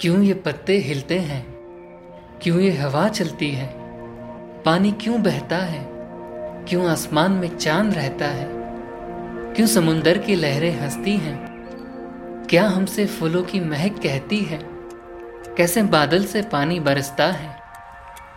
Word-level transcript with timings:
क्यों 0.00 0.22
ये 0.22 0.34
पत्ते 0.34 0.78
हिलते 0.78 1.18
हैं? 1.18 1.46
क्यों 2.42 2.60
ये 2.60 2.70
हवा 2.70 3.08
चलती 3.08 3.50
है? 3.50 3.74
पानी 4.62 4.92
क्यों 4.92 5.22
बहता 5.22 5.56
है? 5.56 5.88
क्यों 6.68 6.86
आसमान 6.86 7.32
में 7.32 7.56
चाँद 7.56 7.94
रहता 7.94 8.26
है? 8.26 8.48
क्यों 9.54 9.66
समुंदर 9.66 10.18
की 10.18 10.34
लहरें 10.34 10.80
हंसती 10.80 11.16
हैं? 11.16 11.46
क्या 12.50 12.68
हमसे 12.68 13.06
फूलों 13.06 13.42
की 13.42 13.60
महक 13.60 13.92
कहती 14.02 14.38
है? 14.38 14.58
कैसे 15.56 15.82
बादल 15.82 16.24
से 16.24 16.42
पानी 16.42 16.80
बरसता 16.80 17.26
है? 17.26 17.56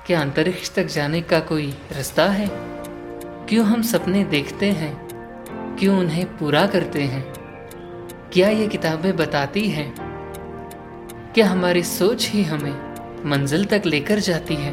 क्या 0.07 0.21
अंतरिक्ष 0.21 0.75
तक 0.75 0.85
जाने 0.85 1.21
का 1.21 1.39
कोई 1.39 1.77
रास्ता 1.91 2.25
है? 2.25 2.49
क्यों 3.45 3.65
हम 3.65 3.81
सपने 3.81 4.23
देखते 4.23 4.71
हैं? 4.71 5.07
क्यों 5.79 5.99
उन्हें 5.99 6.37
पूरा 6.37 6.67
करते 6.67 7.01
हैं? 7.01 7.33
क्या 8.33 8.49
ये 8.49 8.67
किताबें 8.67 9.15
बताती 9.15 9.67
हैं? 9.67 10.06
क्या 11.37 11.47
हमारी 11.47 11.83
सोच 11.83 12.29
ही 12.29 12.43
हमें 12.43 13.29
मंजिल 13.29 13.65
तक 13.65 13.81
लेकर 13.85 14.19
जाती 14.19 14.55
है। 14.55 14.71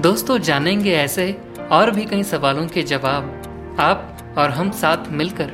दोस्तों, 0.00 0.38
जानेंगे 0.38 0.92
ऐसे 0.92 1.42
और 1.70 1.90
भी 1.90 2.04
कई 2.04 2.22
सवालों 2.22 2.66
के 2.66 2.82
जवाब 2.82 3.76
आप 3.80 4.18
और 4.38 4.50
हम 4.50 4.70
साथ 4.70 5.08
मिलकर। 5.08 5.52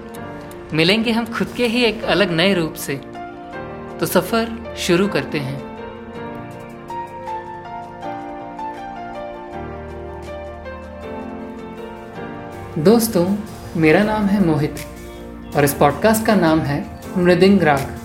मिलेंगे 0.73 1.11
हम 1.11 1.27
खुद 1.27 1.49
के 1.57 1.67
ही 1.67 1.85
एक 1.85 2.05
अलग 2.05 2.31
नए 2.31 2.55
रूप 2.55 2.75
से। 2.75 3.01
तो 4.01 4.07
सफ़र 4.07 4.75
शुरू 4.79 5.09
करते 5.09 5.39
हैं। 5.39 5.61
दोस्तों, 12.79 13.37
मेरा 13.77 14.03
नाम 14.03 14.27
है 14.27 14.47
मोहित। 14.47 14.75
और 15.57 15.65
इस 15.65 15.75
पॉडकास्ट 15.75 16.27
का 16.27 16.35
नाम 16.35 16.61
है 16.61 17.01
मृदिंग 17.19 17.63
राग। 17.63 17.99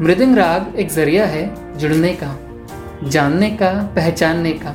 मृदिंग 0.00 0.36
राग 0.36 0.74
एक 0.76 0.88
ज़रिया 0.88 1.26
है 1.26 1.78
जुड़ने 1.78 2.18
का, 2.22 2.38
जानने 3.08 3.50
का, 3.50 3.92
पहचानने 3.96 4.52
का। 4.52 4.74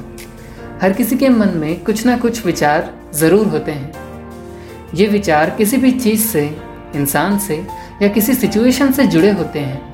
हर 0.82 0.94
किसी 0.94 1.18
के 1.18 1.30
मन 1.30 1.48
में 1.48 1.84
कुछ 1.84 2.06
ना 2.06 2.18
कुछ 2.18 2.46
विचार 2.46 2.94
ज़रूर 3.14 3.48
होते 3.48 3.72
हैं। 3.72 3.94
ये 4.96 5.08
विचार 5.08 5.50
किसी 5.50 5.78
भी 5.78 5.92
चीज़ 5.92 6.28
से, 6.28 6.58
इंसान 6.96 7.40
से 7.40 7.68
या 8.02 8.08
किसी 8.08 8.34
सिचुएशन 8.34 8.92
से 8.92 9.08
जुड़े 9.08 9.32
होते 9.32 9.60
हैं। 9.60 9.94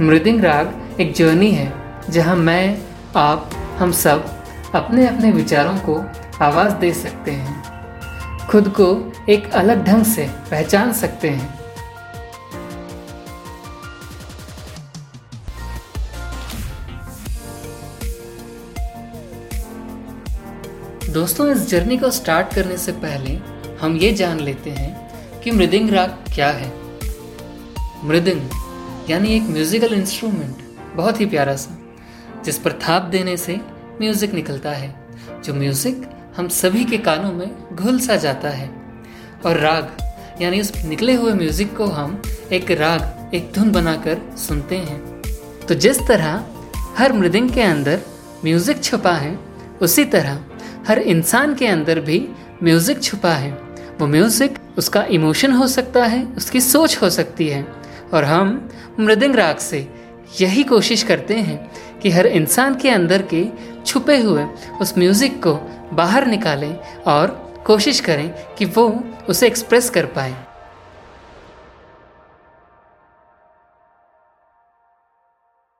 मृदिंग 0.00 0.44
राग 0.44 0.82
एक 1.00 1.14
जर्नी 1.14 1.50
है, 1.50 1.72
जहाँ 2.10 2.36
मैं, 2.36 2.78
आप, 3.16 3.50
हम 3.78 3.92
सब 3.92 4.42
अपने 4.74 5.06
अपने 5.06 5.30
विचारों 5.30 5.76
को 5.78 6.04
आवाज़ 6.44 6.72
दे 6.72 6.92
सकते 6.92 7.30
हैं। 7.30 7.71
खुद 8.52 8.68
को 8.80 8.86
एक 9.28 9.48
अलग 9.50 9.84
ढंग 9.84 10.04
से 10.04 10.26
पहचान 10.50 10.92
सकते 10.92 11.28
हैं। 11.28 11.60
दोस्तों, 21.12 21.50
इस 21.50 21.68
जर्नी 21.68 21.96
को 21.96 22.10
स्टार्ट 22.10 22.54
करने 22.54 22.76
से 22.76 22.92
पहले 22.92 23.34
हम 23.80 23.96
ये 23.96 24.12
जान 24.12 24.40
लेते 24.40 24.70
हैं 24.70 25.40
कि 25.40 25.50
मृदिंग 25.50 25.90
राग 25.90 26.24
क्या 26.34 26.50
है। 26.50 26.72
मृदिंग 28.04 29.10
यानी 29.10 29.34
एक 29.36 29.42
म्यूजिकल 29.42 29.94
इंस्ट्रूमेंट 29.94 30.56
बहुत 30.96 31.20
ही 31.20 31.26
प्यारा 31.26 31.56
सा, 31.56 31.78
जिस 32.44 32.58
पर 32.58 32.72
थाप 32.72 33.02
देने 33.02 33.36
से 33.36 33.60
म्यूज़िक 34.00 34.34
निकलता 34.34 34.70
है। 34.70 34.94
जो 35.44 35.54
म्यूज़िक 35.54 36.10
हम 36.36 36.48
सभी 36.48 36.84
के 36.84 36.98
कानों 36.98 37.32
में 37.32 37.74
घुल 37.74 37.98
सा 38.00 38.16
जाता 38.16 38.48
है। 38.48 38.70
और 39.46 39.56
राग, 39.56 39.96
यानी 40.42 40.60
उस 40.60 40.72
निकले 40.84 41.14
हुए 41.14 41.32
म्यूज़िक 41.32 41.76
को 41.76 41.86
हम 41.86 42.22
एक 42.52 42.70
राग, 42.70 43.30
एक 43.34 43.52
धुन 43.54 43.72
बनाकर 43.72 44.20
सुनते 44.38 44.76
हैं। 44.76 45.00
तो 45.68 45.74
जिस 45.74 45.98
तरह 45.98 46.44
हर 46.98 47.12
मृदिंग 47.12 47.50
के 47.50 47.62
अंदर 47.62 48.00
म्यूज़िक 48.44 48.82
छुपा 48.84 49.12
है, 49.12 49.38
उसी 49.82 50.04
तरह 50.04 50.44
हर 50.88 50.98
इंसान 50.98 51.54
के 51.54 51.66
अंदर 51.66 52.00
भी 52.00 52.28
म्यूज़िक 52.62 53.02
छुपा 53.02 53.34
है। 53.34 53.50
वो 54.00 54.06
म्यूज़िक, 54.06 54.58
उसका 54.78 55.04
इमोशन 55.10 55.52
हो 55.52 55.66
सकता 55.66 56.04
है, 56.04 56.24
उसकी 56.36 56.60
सोच 56.60 56.98
हो 57.02 57.10
सकती 57.10 57.48
है। 57.48 57.66
और 58.14 58.24
हम 58.24 58.68
मृदिंग 59.00 59.34
राग 59.34 59.56
से 59.56 59.88
यही 60.40 60.62
कोशिश 60.62 61.02
करते 61.02 61.34
हैं 61.34 61.72
कि 62.00 62.10
हर 62.10 62.26
इंसान 62.26 62.74
के 62.74 62.90
अंदर 62.90 63.22
के 63.34 63.44
छुपे 63.86 64.18
हुए 64.18 64.44
उस 64.80 64.98
म्यूज़िक 64.98 65.42
को 65.46 65.54
बाहर 65.92 66.26
निकालें 66.26 66.74
और 67.06 67.26
कोशिश 67.66 68.00
करें 68.00 68.34
कि 68.58 68.64
वो 68.64 69.04
उसे 69.28 69.46
एक्सप्रेस 69.46 69.90
कर 69.90 70.06
पाए। 70.06 70.34